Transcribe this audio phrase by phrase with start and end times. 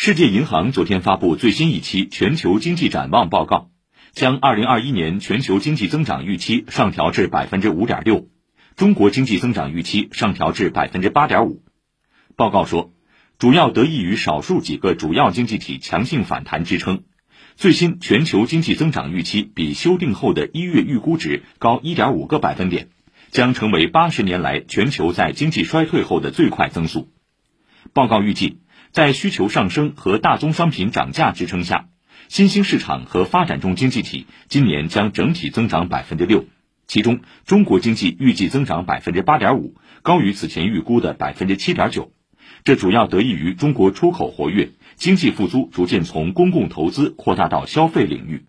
[0.00, 3.68] 世界银行昨天发布最新一期全球经济展望报告，
[4.12, 8.28] 将2021年全球经济增长预期上调至百分之五点六，
[8.76, 11.64] 中国经济增长预期上调至百分之八点五。
[12.36, 12.92] 报告说，
[13.40, 17.02] 主要得益于少数几个主要经济体强劲反弹支撑，
[17.56, 22.90] 最新全球经济增长预期比修订后的一月预估值高一点五个百分点，
[23.32, 27.08] 将成为八十年来全球在经济衰退后的最快增速。
[27.92, 28.60] 报告预计。
[28.90, 31.88] 在需求上升和大宗商品涨价支撑下，
[32.28, 36.46] 新兴市场和发展中经济体今年将整体增长百分之六，
[36.86, 42.10] 其中中国经济预计增长百分之八点五，高于此前预估的百分之七点九。
[42.64, 48.46] 这主要得益于中国出口活跃，经济复苏逐渐从公共投资扩大到消费领域。